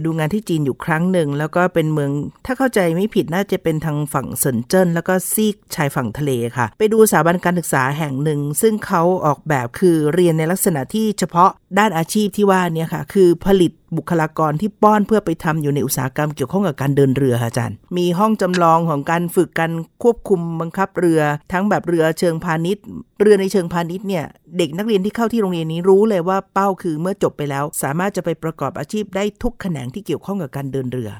[0.05, 2.11] ดูงานที่จีนอยู่ครั้งหนึ่ง แล้วก็เป็นเมือง
[2.45, 19.71] ถ้าเข้าใจไม่ผิดน่าจะเป็นทางฝั่งเซินเจิ้นแล้วก็ซีกชายฝั่งทะเลค่ะ ไปดูสถาบันการศึกษาแห่งหนึ่ง ซึ่งเขาออกแบบคือเรียนในลักษณะที่เฉพาะด้านอาชีพที่ว่านี้ค่ะ คือผลิตบุคลากรที่ป้อนเพื่อไปทำอยู่ในอุตสาหกรรมเกี่ยวข้องกับการเดินเรืออาจารย์ มีห้องจำลองของการฝึกการ
[20.03, 21.21] ควบคุมบังคับเรือ
[21.51, 22.83] ทั้งแบบเรือเชิงพาณิชย์
[23.21, 24.25] เรือในเชิงพาณิชย์เนี่ย
[24.57, 31.11] เด็กนักเรียนที่เข้าที่โรงเรียนนี้รู้เลยว่าเป้าคือเมื่อจบไปแล้ว สามารถจะไปประกอบอาชีพได้ทุกแขนงที่เกี่ยวข้องกับการเดินเรือ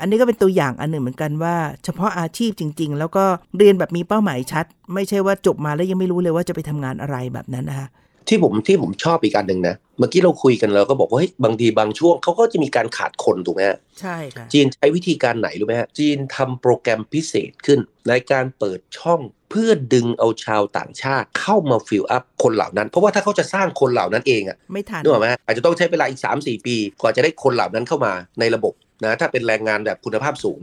[0.00, 3.24] อันนี้ก็เป็นตัวอย่างอันหนึ่งเหมือนกันว่า เฉพาะอาชีพจริง ๆ แล้วก็
[3.58, 7.88] เรียนแบบมีเป้าหมายชัด ไม่ใช่ว่าจบมาแล้วยังไม่รู้เลยว่าจะไปทำงานอะไรแบบนั้นนะคะ
[8.28, 13.62] ที่ผมที่ผมชอบอีกอันหนึ่งนะ เมื่อกี้เราคุยกันเราก็บอกว่าเฮ้ยบางทีบางช่วงเขาก็จะมีการขาดคนถูกไหม
[14.00, 30.60] ใช่ค่ะจีนใช้วิธีการไหนรู้ไหมฮะจีนทำโปรแกรมพิเศษขึ้น ในการเปิดช่องเพื่อดึงเอาชาวต่างชาติเข้ามา fill up คนเหล่านั้น เพราะว่าถ้าเขาจะสร้างคนเหล่านั้นเองอะไม่ทันนึกออกไหมอาจจะต้องใช้เวลาอีก 3-4 ปีกว่าจะได้คนเหล่านั้นเข้ามาในระบบนะถ้าเป็นแรงงานแบบคุณภาพสูง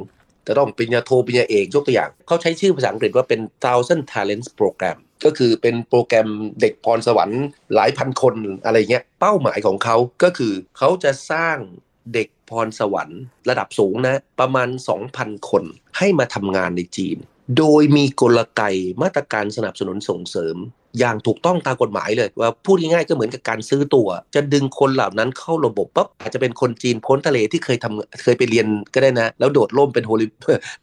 [0.47, 6.29] จะต้องปริญญาโทปริญญาเอกยกตัวอย่าง เขาใช้ชื่อภาษาอังกฤษว่าเป็น thousand talents program ก็คือเป็นโปรแกรม
[6.61, 11.57] เด็กพรสวรรค์หลายพันคนอะไรเงี้ยเป้าหมายของเขาก็คือเขาจะสร้าง
[12.13, 14.69] เด็กพรสวรรค์ระดับสูงนะ ประมาณ
[15.09, 15.63] 2,000 คน
[15.97, 17.17] ให้มาทำงานในจีน
[17.57, 18.63] โดยมีกลไก
[19.01, 20.55] มาตรการสนับสนุนส่งเสริม
[20.99, 30.25] อย่างถูกต้องตามกฎหมายเลย ว่าพูดง่ายๆก็เหมือนกับการซื้อตัวจะดึงคนเหล่านั้นเข้าระบบปั๊บอาจจะเป็นคนจีนพ้นทะเลที่เคยทำเคยไปเรียนก็ได้นะ แล้วโดดร่มเป็นโฮลิ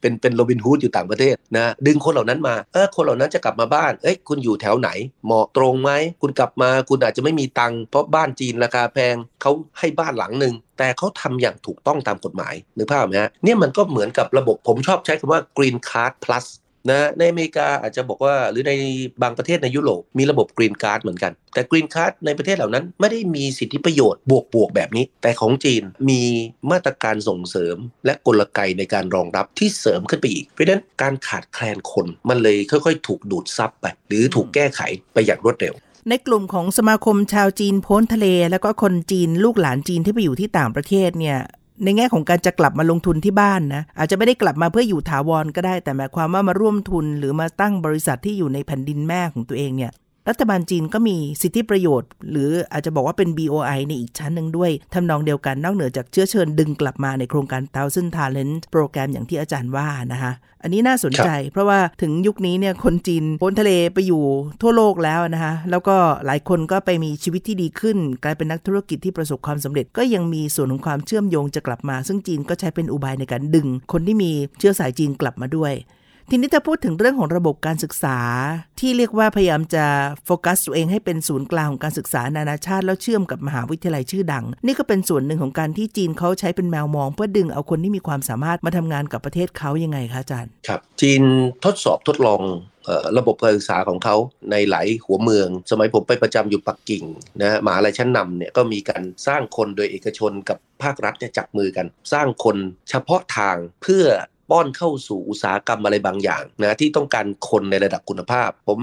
[0.00, 4.88] เป็นเป็นโรบินฮูดอยู่ต่างประเทศนะดึงคนเหล่านั้นมาเออคนเหล่านั้นจะกลับมาบ้านเอ้ยคุณอยู่แถวไหน
[5.24, 5.90] เหมาะตรงไหม
[6.22, 16.46] คุณกลับมาคุณอาจจะไม่มีตังค์เพราะบ้านจีนราคาแพงเขาให้บ้านหลังหนึ่งแต่เขาทำอย่างถูกต้องตามกฎหมายนึกภาพไหมฮะเนี่ยมันก็เหมือนกับระบบผมชอบใช้คำว่า green card plus
[16.90, 18.72] นะในอเมริกาอาจจะบอกว่าหรือใน
[19.22, 24.22] บางประเทศในยุโรปมีระบบกรีนการ์ดเหมือนกัน แต่กรีนการ์ดในประเทศเหล่านั้นไม่ได้มีสิทธิประโยชน์
[24.54, 26.22] บวกๆแบบนี้ แต่ของจีนมี
[26.70, 34.80] มาตรการส่งเสริม และกลไกในการรองรับที่เสริมขึ้นไปอีก เพราะฉะนั้นการขาดแคลนคนมันเลยค่อยๆ ถูกดูดซับไป หรือถูกแก้ไข
[35.14, 35.74] ไปอย่างรวดเร็ว
[36.10, 41.38] ในกลุ่มของสมาคมชาวจีนพ้นทะเล แล้วก็คนจีนลูกหลานจีนที่ไปอยู่ที่ต่างประเทศเนี่ย
[41.84, 49.92] ในแง่ของการจะกลับมาลงทุนที่บ้านนะอาจจะไม่ได้กลับมาเพื่ออยู่ถาวรก็ได้ แต่หมายความว่ามาร่วมทุนหรือมาตั้งบริษัทที่อยู่ในแผ่นดินแม่ของตัวเองเนี่ย
[50.28, 64.24] รัฐบาลจีนก็มีสิทธิประโยชน์ หรืออาจจะบอกว่าเป็น BOI ในอีกชั้นหนึ่งด้วยทำนองเดียวกันนอกเหนือจากเชื้อเชิญดึงกลับมาในโครงการ Thousand Talent โปรแกรมอย่างที่อาจารย์ว่านะคะอันนี้น่าสนใจ เพราะว่าถึงยุคนี้เนี่ยคนจีนพ้นทะเลไปอยู่
[64.62, 75.72] ทั่วโลกแล้วนะคะแล้วก็หลายคนก็ไปมีชีวิตที่ดีขึ้น กลายเป็นนักธุรกิจที่ประสบความสำเร็จ ก็ยังมีส่วนของความเชื่อมโยงจะกลับมา ซึ่งจีนก็ใช้เป็นอุบายในการดึง คนที่มีเชื้อสายจีนกลับมาด้วย
[76.30, 78.18] ทีนี้ถ้าพูดถึงเรื่องของระบบการศึกษา
[78.80, 79.84] ที่เรียกว่าพยายามจะ
[80.24, 91.22] โฟกัสตัวเองให้เป็นศูนย์กลางของการศึกษานานาชาติ แล้วเชื่อมกับมหาวิทยาลัยชื่อดัง นี่ก็เป็นส่วนหนึ่งของการที่จีนเขาใช้เป็นแมวมอง เพื่อดึงเอาคนที่มีความสามารถมาทำงานกับประเทศเขายังไงคะอาจารย์ครับ จีน
[91.64, 92.42] ทดสอบทดลอง
[93.18, 94.16] ระบบการศึกษาของเขา
[94.50, 97.04] ในหลายหัวเมือง สมัยผมไปประจำอยู่ปักกิ่ง
[97.42, 102.56] นะมหาลัยชั้นนำเนี่ยก็มีการสร้างคนโดยเอกชนกับภาครัฐเนี่ยจับมือกัน สร้างคน
[102.90, 104.04] เฉพาะทางเพื่อ
[104.50, 108.80] ป้อนเข้าสู่อุตสาหกรรมอะไรบางอย่างนะที่ต้องการคนในระดับคุณภาพ ผม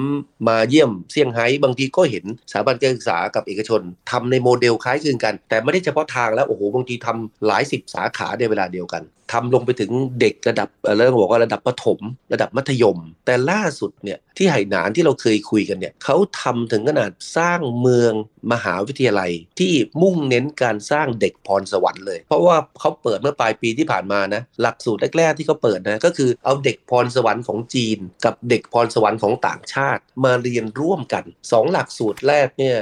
[0.48, 12.00] มาเยี่ยมเซี่ยงไฮ้บางทีก็เห็นสถาบันการศึกษากับเอกชนทำในโมเดลคล้ายคลึงกัน แต่ไม่ได้เฉพาะทางแล้วโอ้โหบางทีทำหลายสิบสาขาในเวลาเดียวกันทำลงไปถึงเด็กระดับเริ่มบอกว่าระดับประถม
[12.34, 18.14] ระดับมัธยม แต่ล่าสุดเนี่ยที่ไหหนานที่เราเคยคุยกันเนี่ยเขาทำถึงขนาดสร้างเมือง
[18.54, 32.78] มหาวิทยาลัยที่มุ่งเน้นการสร้างเด็กพรสวรรค์เลย เพราะว่าเขาเปิดเมื่อปลายปีที่ผ่านมานะหลักสูตรแรกๆที่เขาเปิดนะก็คือเอาเด็กพรสวรรค์ของจีน กับเด็กพรสวรรค์ของต่างชาติ มาเรียนร่วมกันสองหลักสูตรแรกเนี่ย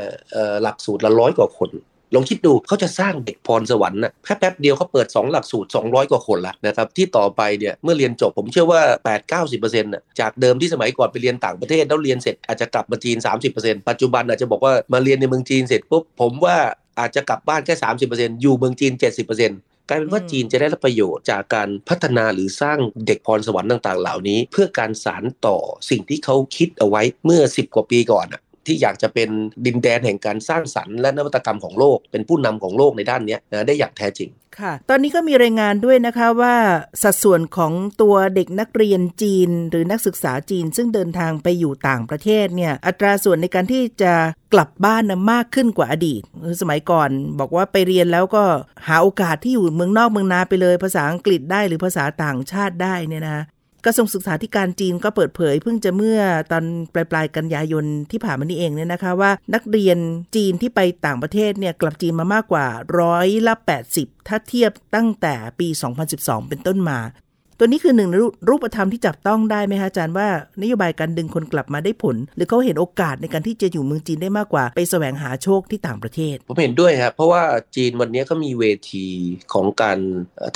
[0.63, 1.69] หลักสูตรละร้อยกว่าคน
[2.15, 8.81] ลองคิดดูเขาจะสร้างเด็กพรสวรรค์นะแค่แป๊บเดียวเขาเปิด 2 หลักสูตร 200 กว่าคนละนะครับที่ต่อไปเนี่ยเมื่อเรียนจบผมเชื่อว่า
[9.39, 13.17] 8-90%นะจากเดิมที่สมัยก่อนไปเรียนต่างประเทศแล้วเรียนเสร็จอาจจะกลับมาจีน
[13.53, 16.57] 30%ปัจจุบันอาจจะบอกว่ามาเรียนในเมืองจีนเสร็จปุ๊บผมว่า
[16.99, 17.75] อาจจะกลับบ้านแค่
[18.09, 25.57] 30%อยู่เมืองจีน 70%กลายเป็นว่าจีนจะได้รับประโยชน์จากการพัฒนาหรือสร้างเด็กพรสวรรค์ต่างๆ เหล่านี้ เพื่อการสารต่อ
[25.89, 29.29] สิ่งที่เขาคิดเอาไว้เมื่อ 10 กว่าปีก่อนอะ ที่อยากจะเป็น
[29.65, 36.55] ดินแดนแห่งการสร้างสรรค์และนวัตกรรมของโลก เป็นผู้นำของโลกในด้านนี้นะได้อย่างแท้จริงค่ะ ตอนนี้ก็มีรายงานด้วยนะคะว่า
[37.03, 44.13] สัดส่วนของตัวเด็กนักเรียนจีน หรือนักศึกษาจีน ซึ่งเดินทางไปอยู่ต่างประเทศเนี่ยอัตราส่วนในการที่จะ
[44.53, 46.21] กลับบ้านนะมากขึ้นกว่าอดีต
[46.61, 48.43] สมัยก่อนบอกว่าไปเรียนแล้วก็
[48.87, 53.45] หาโอกาสที่อยู่เมืองนอกเมืองนาไปเลย ภาษาอังกฤษได้หรือภาษาต่างชาติได้เนี่ยนะ
[53.85, 56.63] กระทรวงศึกษาธิการจีนก็เปิดเผย เพิ่งจะเมื่อตอน
[56.93, 59.97] ปลายปลายกันยายนที่ผ่านมานี้เองเนี่ยนะคะว่า นักเรียน
[60.35, 62.67] จีนที่ไปต่างประเทศเนี่ยกลับจีนมามากกว่า
[62.99, 63.53] ร้อยละ
[63.91, 65.67] 80 ถ้าเทียบตั้งแต่ปี
[66.09, 66.99] 2012 เป็นต้นมา
[67.63, 68.09] ตัวนี้คือหนึ่ง
[68.49, 70.27] รูปธรรมที่จับต้องได้ไหมคะอาจารย์ว่า
[70.61, 77.41] นโยบายการดึงคนกลับมาได้ผล หรือเขาเห็นโอกาสในการที่จะอยู่เมืองจีนได้มากกว่า ไปแสวงหาโชคที่ต่างประเทศ ผมเห็นด้วยครับเพราะว่า
[77.75, 79.07] จีนวันนี้เขามีเวที
[79.53, 79.99] ของการ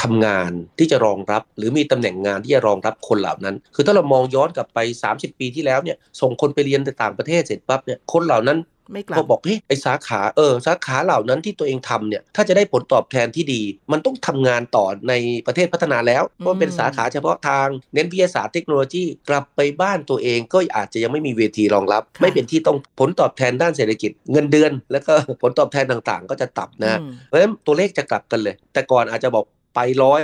[0.02, 4.80] ทำงานที่จะรองรับ หรือมีตำแหน่งงานที่จะรองรับคนเหล่านั้น คือถ้าเรามองย้อนกลับไป
[5.12, 8.58] 30 ปีที่แล้วเนี่ยส่งคนไปเรียนต่างประเทศเสร็จปั๊บเนี่ยคนเหล่านั้น
[8.92, 15.14] ไม่กลับบอกเฮ้ยไอสาขาเออสาขาเหล่านั้นที่ตัวเองทำเนี่ยถ้าจะได้ผลตอบแทนที่ดี มันต้องทำงานต่อใน
[15.48, 29.46] ประเทศพัฒนาแล้วเพราะเป็นสาขาเฉพาะทางเน้นวิทยาศาสตร์เทคโนโลยีกลับไปบ้านตัวเองก็อาจจะยังไม่มีเวทีรองรับ ไม่เป็นที่ต้องผลตอบแทนด้านเศรษฐกิจ เงินเดือน แล้วก็ผลตอบแทนต่างๆ ก็จะต่ำนะเพราะฉะนั้นตัวเลขจะกลับกันเลย แต่ก่อนอาจจะบอก
[29.76, 30.22] ไปร้อย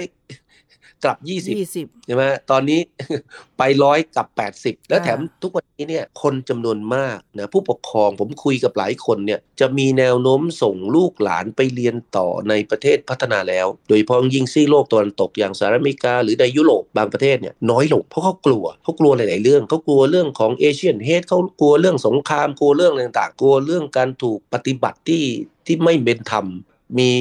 [1.03, 2.79] กลับ 20ใช่ไหมตอนนี้
[3.57, 4.27] ไปร้อยกับ
[4.59, 25.23] 80 แล้วแถมทุกวันนี้เนี่ยคนจำนวนมากนะผู้ปกครองผมคุยกับหลายคนเนี่ยจะมีแนวโน้มส่งลูกหลานไปเรียนต่อในประเทศพัฒนาแล้ว โดยเฉพาะยิ่งซีโลกตะวันตกอย่างสหรัฐอเมริกา หรือในยุโรปบางประเทศเนี่ยน้อยลงเพราะเขากลัวเขากลัวหลาย ๆ เรื่องเขากลัวเรื่องของเอเชียนเฮดเขากลัวเรื่องสงครามกลัวเรื่องอะไรต่าง ๆ กลัวเรื่องการถูกปฏิบัติที่
[25.65, 26.45] ที่ไม่เป็นธรรม
[26.99, 27.11] มี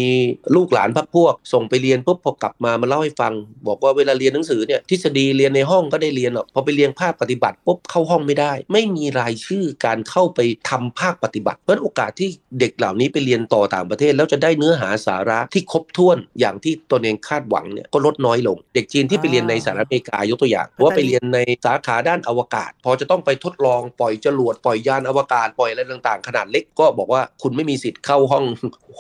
[0.57, 3.33] ลูกหลานพักพวก ส่งไปเรียนปุ๊บพอกลับมามาเล่าให้ฟัง
[3.69, 12.29] บอกว่าเวลาเรียนหนังสือเนี่ยทฤษฎีเรียนในห้องก็ได้เรียนหรอกพอไปเรียนภาคปฏิบัติปุ๊บเข้าห้องไม่ได้ ไม่มีรายชื่อการเข้าไปทำภาคปฏิบัติเพราะโอกาสที่
[12.61, 28.45] เด็กเหล่านี้ไปเรียนต่อต่างประเทศ แล้วจะได้เนื้อหาสาระที่ครบถ้วนอย่างที่ตนเองคาดหวังเนี่ยก็ลดน้อยลง เด็กจีนที่ไปเรียนในสหรัฐอเมริกายกตัวอย่างว่าไปเรียนในสาขาด้านอวกาศ พอจะต้องไปทดลองปล่อยจรวดปล่อยยานอวกาศปล่อยอะไรต่างๆ ขนาดเล็กก็บอกว่าคุณไม่มีสิทธิ์เข้าห้อง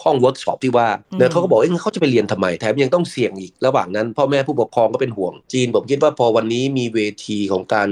[0.02, 7.88] ห้องเวิร์กช็อปที่ว่าเนี่ยเขาก็บอกเอ้เขาจะไปเรียนทำไม แถมยังต้องเสี่ยงอีกระหว่างนั้น พ่อแม่ผู้ปกครองก็เป็นห่วง ทีนี้ผมคิดว่าพอวันนี้มีเวทีของการ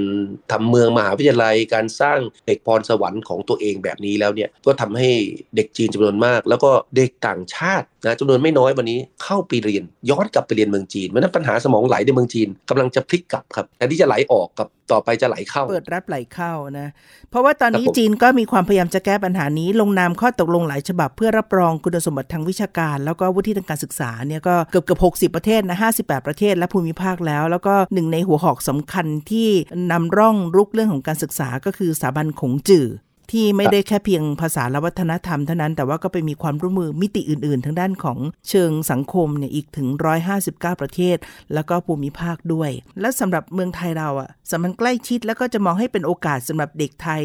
[0.51, 5.09] ทำเมืองมหาวิทยาลัย การสร้างเด็กพรสวรรค์ของตัวเองแบบนี้แล้วเนี่ยก็ทำให้
[5.55, 16.87] เด็กจีนจำนวนมาก แล้วก็เด็กต่างชาตินะจำนวนไม่น้อยวันนี้เข้าไปเรียนย้อนกลับไปเรียนเมืองจีนเพราะนั้นปัญหาสมองไหลในเมืองจีนกำลังจะพลิกกลับครับแทนที่จะไหลออกกลับต่อไปจะไหลเข้า เปิดรับไหลเข้านะ
[17.29, 29.49] เพราะว่าตอนนี้จีนก็มีความพยายามจะแก้ปัญหานี้ ลงนามข้อตกลงหลายฉบับ เพื่อรับรองคุณสมบัติทางวิชาการ แล้วก็วุฒิทางการศึกษาเนี่ยก็เกือบเกือบ60ประเทศนะ58ประเทศและภูมิภาคแล้ว แล้วก็หนึ่งในหัวหอกสำคัญที่
[29.91, 32.87] นำร่องรุกเรื่องของการศึกษาก็คือสถาบันขงจื่อ
[33.31, 38.17] ที่ไม่ได้แค่เพียงภาษาและวัฒนธรรมเท่านั้น แต่ว่าก็ไปมีความร่วมมือมิติอื่นๆทางด้านของ
[38.49, 39.87] เชิงสังคมเนี่ยอีกถึง
[40.35, 41.17] 159 ประเทศ
[41.53, 47.23] แล้วก็ภูมิภาคด้วย และสำหรับเมืองไทยเราอะ่ะสมันใกล้ชิดแล้วก็จะมองให้เป็นโอกาสสำหรับเด็กไทย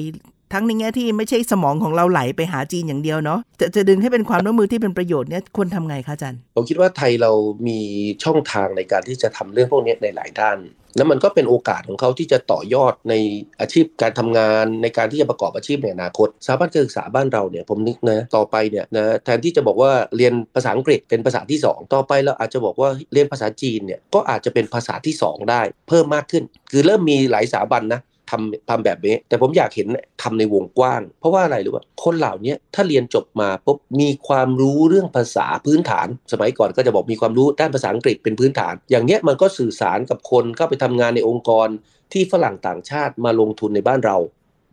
[0.52, 7.32] ทั้งในแง่ที่ไม่ใช่สมองของเราไหลไปหาจีนอย่างเดียวเนาะจะจะดึงให้เป็นความร่วมมือที่เป็นประโยชน์เนี่ยควรทำไงคะอาจารย์ผมคิดว่าไทยเรา
[7.68, 7.78] มี
[8.24, 10.58] ช่องทางในการที่จะทำเรื่องพวกนี้ในหลายด้าน
[10.96, 13.14] แล้วมันก็เป็นโอกาสของเขาที่จะต่อยอดใน
[13.60, 28.00] อาชีพการทำงานในการที่จะประกอบอาชีพในอนาคตสถาบันการศึกษาบ้านเราเนี่ยผมนึกนะต่อไปเนี่ยนะแทนที่จะบอกว่าเรียนภาษาอังกฤษเป็นภาษาที่ 2 ต่อไปเราอาจจะบอกว่าเรียนภาษาจีนเนี่ยก็อาจจะเป็นภาษาที่ 2 ได้เพิ่มมากขึ้น คือเริ่มมีหลายสถาบันนะ
[28.34, 29.88] ทำทำแบบนี้ แต่ผมอยากเห็น
[30.22, 41.68] ทำในวงกว้าง เพราะว่าอะไรรือว่าคนเหล่านี้ถ้าเรียนจบมาปุ๊บมีความรู้เรื่องภาษาพื้นฐาน สมัยก่อนก็จะบอกมีความรู้ด้านภาษาอังกฤษเป็นพื้นฐาน อย่างเนี้ยมันก็สื่อสารกับคนเข้าไปทำงานในองค์กร
[42.12, 44.16] ที่ฝรั่งต่างชาติมาลงทุนในบ้านเรา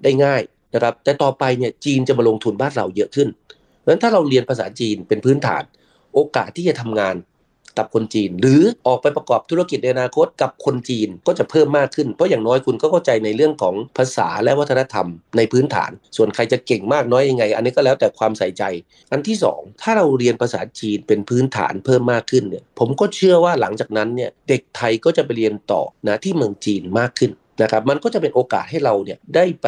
[0.04, 0.41] ได้ง่าย
[0.74, 3.30] นะครับแต่ต่อไปเนี่ยจีนจะมาลงทุนบ้านเราเยอะขึ้น
[3.80, 5.63] เพราะฉะนั้นถ้าเราเรียนภาษาจีนเป็นพื้นฐาน
[6.13, 7.15] โอกาสที่จะทำงาน
[7.77, 15.07] กับคนจีน หรือออกไปประกอบธุรกิจในอนาคตกับคนจีนก็จะเพิ่มมากขึ้น เพราะอย่างน้อยคุณก็เข้าใจในเรื่องของภาษาและวัฒนธรรม
[15.38, 18.63] ในพื้นฐาน ส่วนใครจะเก่งมากน้อยยังไง อันนี้ก็แล้วแต่ความใส่ใจ
[19.12, 27.31] อันที่ 2 ถ้าเราเรียนภาษาจีนเป็นพื้นฐานเพิ่มมากขึ้นเนี่ยผมก็เชื่อว่าหลังจากนั้นเนี่ยเด็กไทยก็จะไปเรียนต่อนะที่เมืองจีนมากขึ้น
[27.62, 29.67] นะครับมันก็จะเป็นโอกาสให้เราเนี่ยได้ไป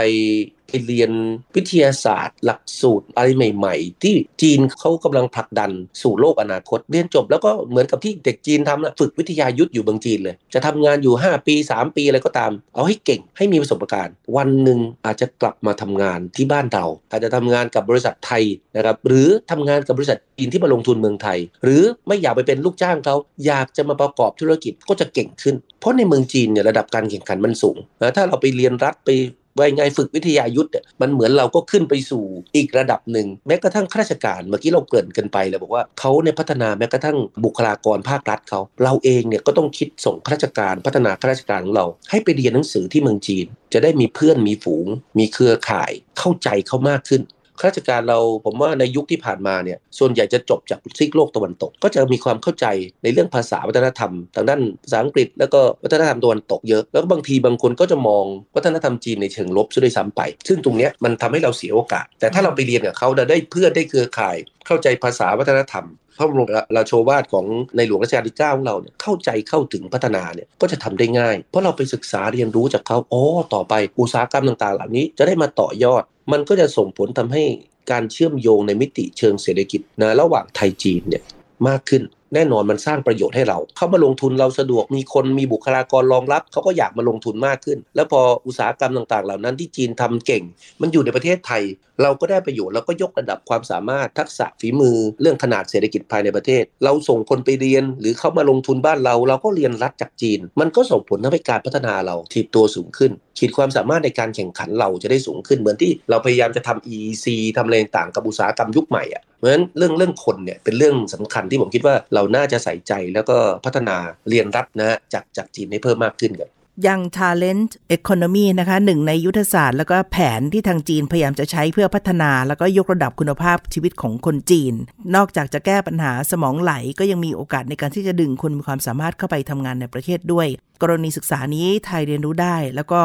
[0.67, 1.12] ไปเรียน
[1.56, 5.71] วิทยาศาสตร์ หลักสูตรอะไรใหม่ ๆ ที่จีนเขากำลังผลักดัน
[6.02, 18.43] สู่โลกอนาคต เรียนจบแล้วก็เหมือนกับที่เด็กจีนทำนะฝึกวิทยายุทธอยู่เมืองจีนเลย จะทำงานอยู่ 5 ปี 3 ปีอะไรก็ตาม เอาให้เก่งให้มีประสบการณ์ วันหนึ่งอาจจะกลับมาทำงานที่บ้านเรา อาจจะทำงานกับบริษัทไทย
[18.76, 29.10] นะครับหรือทำงานกับบริษัทจีนที่มาลงทุนเมืองไทย หรือไม่อยากไปเป็นลูกจ้างเขาอยากจะมาประกอบธุรกิจก็จะเก่งขึ้น เพราะในเมืองจีนเนี่ยระดับการแข่งขันมันสูงนะถ้าเราไปเรียนรัฐไป
[29.58, 32.24] ว่าไงฝึกวิทยายุทธ์เนี่ยมันเหมือนเราก็ขึ้นไปสู่
[32.56, 44.88] อีกระดับหนึ่งแม้กระทั่งข้าราชการเมื่อกี้เราเกริ่นกันไปเลยบอกว่าเขาเนี่ยพัฒนาแม้กระทั่งบุคลากรภาครัฐเขาเราเองเนี่ยก็ต้องคิดส่งข้าราชการพัฒนาข้าราชการของเรา ให้ไปเรียนหนังสือที่เมืองจีน จะได้มีเพื่อนมีฝูง
[45.20, 47.22] มีเครือข่ายเข้าใจเขามากขึ้น
[47.60, 52.66] ข้าราชการเราผมว่าในยุคที่ผ่านมาเนี่ยส่วนใหญ่จะจบจากซีกโลกตะวันตก ก็จะมีความเข้าใจ
[53.04, 64.36] ในเรื่องภาษาวัฒนธรรมทางด้านภาษาอังกฤษ แล้วก็วัฒนธรรมตะวันตกเยอะ แล้วบางทีบางคนก็จะมองวัฒนธรรมจีนในเชิงลบซะด้วยซ้ำไป ซึ่งตรงนี้มันทำให้เราเสียโอกาส แต่ถ้าเราไปเรียนกับเขาได้เพื่อนได้เครือข่าย
[64.68, 65.88] เข้าใจภาษาวัฒนธรรม
[66.18, 77.44] พระบรมราโชวาทของในหลวงรัชกาลที่ 9 ของเราเนี่ยเข้าใจเข้าถึงพัฒนาเนี่ยก็จะทำได้ง่าย เพราะเราไปศึกษาเรียนรู้จากเขาอ๋อต่อไปอุตสาหกรรมต่างๆ เหล่านี้จะได้มาต่อยอด มันก็จะส่งผลทำให้
[77.92, 81.24] การเชื่อมโยงในมิติเชิงเศรษฐกิจนะระหว่างไทยจีนเนี่ย
[81.68, 90.44] มากขึ้นแน่นอนมันสร้างประโยชน์ให้เรา เข้ามาลงทุนเราสะดวกมีคนมีบุคลากรรองรับ เขาก็อยากมาลงทุนมากขึ้น แล้วพออุตสาหกรรมต่างๆ เหล่านั้นที่จีนทำเก่ง
[90.82, 91.64] มันอยู่ในประเทศไทย
[92.02, 107.26] เราก็ได้ประโยชน์แล้วก็ยกระดับความสามารถทักษะฝีมือ เรื่องขนาดเศรษฐกิจภายในประเทศ เราส่งคนไปเรียน หรือเข้ามาลงทุนบ้านเรา เราก็เรียนรัดจากจีน มันก็ส่งผลทำให้การพัฒนาเราทีบตัวสูงขึ้นขีดความสามารถในการแข่งขันเราจะได้สูงขึ้นเหมือนที่เราพยายามจะทำ EEC
[107.58, 113.96] ทำอะไรต่างกับอุตสาหกรรมยุคใหม่อะเพราะฉะนั้นเรื่องเรื่องคนเนี่ยเป็นเรื่องสำคัญที่ผมคิดว่าเราน่าจะใส่ใจแล้วก็พัฒนา
[114.30, 116.52] เรียนรับนะจากจากจีนให้เพิ่มมากขึ้นครับ
[116.88, 124.74] ยัง Talent Economy นะคะหนึ่งในยุทธศาสตร์แล้วก็แผนที่ทางจีนพยายามจะใช้เพื่อพัฒนา แล้วก็ยกระดับคุณภาพชีวิตของคนจีน
[125.15, 130.48] นอกจากจะแก้ปัญหาสมองไหลก็ยังมีโอกาสในการที่จะดึงคนมีความสามารถเข้าไปทำงานในประเทศด้วย
[130.82, 133.02] กรณีศึกษานี้ไทยเรียนรู้ได้ แล้วก็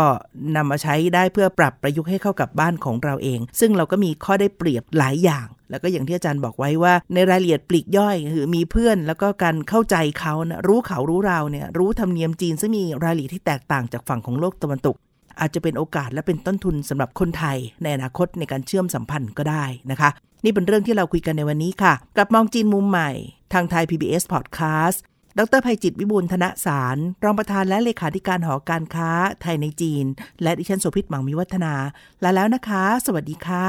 [0.57, 14.96] นำมาใช้ได้เพื่อปรับประยุกต์ให้เข้ากับบ้านของเราเอง ซึ่งเราก็มีข้อได้เปรียบหลายอย่าง แล้วก็อย่างที่อาจารย์บอกไว้ว่า ในรายละเอียดปลีกย่อยคือมีเพื่อน แล้วก็การเข้าใจเขานะรู้เขารู้เราเนี่ยรู้ธรรมเนียมจีนซึ่งมีรายละเอียดที่แตกต่างจากฝั่งของโลกตะวันตก
[15.40, 20.11] อาจจะเป็นโอกาสและเป็นต้นทุนสำหรับคนไทย ในอนาคตในการเชื่อมสัมพันธ์ก็ได้นะคะ
[20.44, 23.11] นี่เป็นเรื่องที่เราคุยกันในวันนี้ค่ะ กับมองจีนมุมใหม่
[23.52, 24.98] ทางไทย PBS Podcast
[25.38, 29.11] ดรภัยจิตวิบูลธนสาร รองประธานและเลขาธิการหอการค้า
[29.42, 30.05] ไทยในจีน
[30.42, 31.74] และดิฉันโสภิตหมังมิวัฒนา
[32.22, 33.66] ลาแล้วนะคะ สวัสดีค่ะ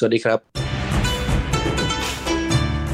[0.00, 0.38] สวัสดีครับ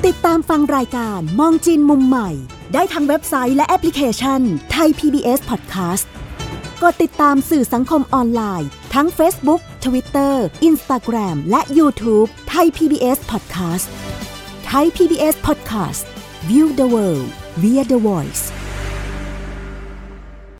[0.07, 2.31] ติดตามฟังรายการมองจีนมุมใหม่
[2.75, 4.41] ได้ทางเว็บไซต์และแอปพลิเคชัน
[4.73, 6.05] ไทย PBS Podcast
[6.83, 10.35] กดติดตามสื่อสังคมออนไลน์ ทั้ง Facebook, Twitter,
[10.69, 13.87] Instagram และ YouTube ไทย PBS Podcast
[14.67, 16.03] ไทย PBS Podcast
[16.49, 18.53] View the world via the voice